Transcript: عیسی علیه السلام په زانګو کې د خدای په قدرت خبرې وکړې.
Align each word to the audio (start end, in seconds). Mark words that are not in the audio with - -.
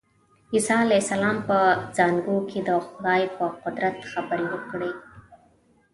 عیسی 0.53 0.73
علیه 0.85 1.01
السلام 1.03 1.37
په 1.47 1.57
زانګو 1.97 2.37
کې 2.49 2.59
د 2.67 2.69
خدای 2.87 3.21
په 3.37 3.45
قدرت 3.63 3.97
خبرې 4.11 4.45
وکړې. 4.49 4.91